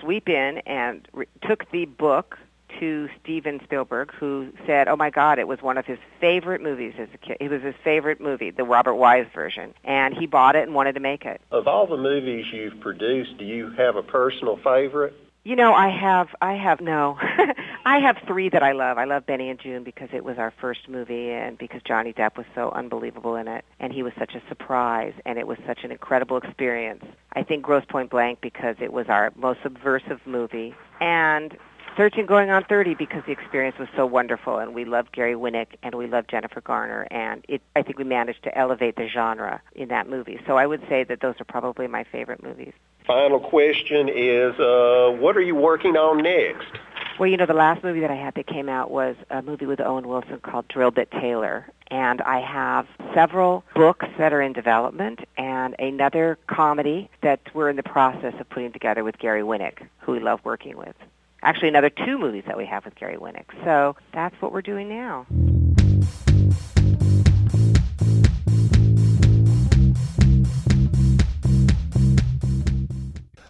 sweep 0.01 0.27
in 0.27 0.57
and 0.65 1.07
re- 1.13 1.27
took 1.47 1.69
the 1.69 1.85
book 1.85 2.39
to 2.79 3.09
Steven 3.21 3.59
Spielberg, 3.63 4.13
who 4.13 4.51
said, 4.65 4.87
"Oh 4.87 4.95
my 4.95 5.09
God, 5.09 5.39
it 5.39 5.47
was 5.47 5.61
one 5.61 5.77
of 5.77 5.85
his 5.85 5.99
favorite 6.19 6.61
movies 6.61 6.93
as 6.97 7.09
a 7.13 7.17
kid. 7.17 7.37
It 7.39 7.49
was 7.49 7.61
his 7.61 7.75
favorite 7.83 8.21
movie, 8.21 8.51
the 8.51 8.63
Robert 8.63 8.95
Wise 8.95 9.27
version, 9.33 9.73
and 9.83 10.13
he 10.13 10.25
bought 10.25 10.55
it 10.55 10.63
and 10.63 10.73
wanted 10.73 10.93
to 10.93 10.99
make 10.99 11.25
it." 11.25 11.41
Of 11.51 11.67
all 11.67 11.87
the 11.87 11.97
movies 11.97 12.45
you've 12.51 12.79
produced, 12.79 13.37
do 13.37 13.45
you 13.45 13.71
have 13.71 13.95
a 13.95 14.03
personal 14.03 14.57
favorite? 14.57 15.13
You 15.47 15.55
know, 15.55 15.73
I 15.73 15.87
have, 15.87 16.35
I 16.41 16.55
have 16.55 16.81
no, 16.81 17.17
I 17.85 17.99
have 17.99 18.17
three 18.27 18.49
that 18.49 18.63
I 18.63 18.73
love. 18.73 18.97
I 18.97 19.05
love 19.05 19.25
Benny 19.25 19.49
and 19.49 19.57
Joon 19.57 19.85
because 19.85 20.09
it 20.11 20.25
was 20.25 20.37
our 20.37 20.51
first 20.59 20.89
movie, 20.89 21.29
and 21.29 21.57
because 21.57 21.81
Johnny 21.83 22.11
Depp 22.11 22.35
was 22.35 22.45
so 22.53 22.69
unbelievable 22.71 23.37
in 23.37 23.47
it, 23.47 23.63
and 23.79 23.93
he 23.93 24.03
was 24.03 24.11
such 24.19 24.35
a 24.35 24.41
surprise, 24.49 25.13
and 25.25 25.39
it 25.39 25.47
was 25.47 25.57
such 25.65 25.85
an 25.85 25.91
incredible 25.93 26.35
experience. 26.35 27.05
I 27.31 27.43
think 27.43 27.63
Grosse 27.63 27.85
Pointe 27.87 28.09
Blank 28.09 28.41
because 28.41 28.75
it 28.81 28.91
was 28.91 29.07
our 29.07 29.31
most 29.37 29.63
subversive 29.63 30.19
movie, 30.25 30.75
and 30.99 31.57
13 31.97 32.27
going 32.27 32.51
on 32.51 32.63
30 32.63 32.93
because 32.93 33.23
the 33.25 33.31
experience 33.31 33.75
was 33.79 33.87
so 33.95 34.05
wonderful 34.05 34.59
and 34.59 34.75
we 34.75 34.85
love 34.85 35.11
Gary 35.11 35.33
Winick 35.33 35.69
and 35.81 35.95
we 35.95 36.05
love 36.05 36.27
Jennifer 36.27 36.61
Garner 36.61 37.07
and 37.09 37.43
it 37.49 37.63
I 37.75 37.81
think 37.81 37.97
we 37.97 38.03
managed 38.03 38.43
to 38.43 38.55
elevate 38.55 38.95
the 38.97 39.07
genre 39.07 39.61
in 39.73 39.89
that 39.89 40.07
movie. 40.07 40.39
So 40.45 40.57
I 40.57 40.67
would 40.67 40.81
say 40.87 41.03
that 41.05 41.21
those 41.21 41.33
are 41.41 41.43
probably 41.43 41.87
my 41.87 42.03
favorite 42.03 42.43
movies. 42.43 42.73
Final 43.07 43.39
question 43.39 44.09
is 44.09 44.53
uh, 44.59 45.17
what 45.19 45.35
are 45.35 45.41
you 45.41 45.55
working 45.55 45.97
on 45.97 46.21
next? 46.21 46.67
Well, 47.17 47.27
you 47.27 47.35
know, 47.35 47.47
the 47.47 47.55
last 47.55 47.83
movie 47.83 48.01
that 48.01 48.11
I 48.11 48.15
had 48.15 48.35
that 48.35 48.45
came 48.45 48.69
out 48.69 48.91
was 48.91 49.15
a 49.31 49.41
movie 49.41 49.65
with 49.65 49.81
Owen 49.81 50.07
Wilson 50.07 50.39
called 50.39 50.67
Drillbit 50.67 51.09
Taylor. 51.09 51.65
And 51.87 52.21
I 52.21 52.41
have 52.41 52.85
several 53.15 53.63
books 53.73 54.05
that 54.19 54.33
are 54.33 54.41
in 54.41 54.53
development 54.53 55.21
and 55.35 55.73
another 55.79 56.37
comedy 56.45 57.09
that 57.21 57.39
we're 57.55 57.71
in 57.71 57.75
the 57.75 57.81
process 57.81 58.35
of 58.39 58.47
putting 58.49 58.71
together 58.71 59.03
with 59.03 59.17
Gary 59.17 59.41
Winick, 59.41 59.87
who 59.99 60.11
we 60.11 60.19
love 60.19 60.41
working 60.43 60.77
with 60.77 60.95
actually 61.47 61.69
another 61.69 61.89
two 61.89 62.17
movies 62.17 62.43
that 62.45 62.57
we 62.57 62.65
have 62.65 62.83
with 62.83 62.93
Gary 62.95 63.15
Winick. 63.15 63.45
So 63.63 63.95
that's 64.13 64.35
what 64.41 64.51
we're 64.51 64.61
doing 64.61 64.89
now. 64.89 65.25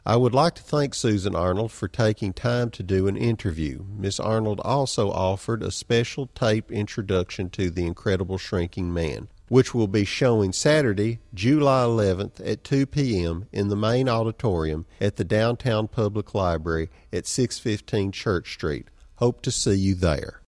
I 0.06 0.16
would 0.16 0.34
like 0.34 0.54
to 0.56 0.62
thank 0.62 0.94
Susan 0.94 1.36
Arnold 1.36 1.72
for 1.72 1.88
taking 1.88 2.34
time 2.34 2.70
to 2.70 2.84
do 2.84 3.08
an 3.08 3.18
interview. 3.18 3.84
Miss 3.98 4.20
Arnold 4.20 4.62
also 4.63 5.10
offered 5.10 5.63
a 5.63 5.72
special 5.72 6.27
tape 6.27 6.72
introduction 6.72 7.50
to 7.50 7.72
The 7.72 7.88
Incredible 7.88 8.38
Shrinking 8.38 8.94
Man 8.94 9.27
which 9.48 9.74
will 9.74 9.88
be 9.88 10.06
showing 10.06 10.51
Saturday, 10.51 11.20
July 11.34 11.84
11th 11.84 12.46
at 12.46 12.63
2 12.63 12.86
p.m. 12.86 13.46
in 13.51 13.70
the 13.70 13.75
main 13.75 14.10
auditorium 14.10 14.86
at 15.00 15.16
the 15.16 15.24
Downtown 15.24 15.88
Public 15.88 16.34
Library 16.34 16.89
at 17.13 17.27
615 17.27 18.12
Church 18.12 18.54
Street. 18.54 18.88
Hope 19.16 19.42
to 19.42 19.51
see 19.51 19.75
you 19.75 19.96
there. 19.96 20.42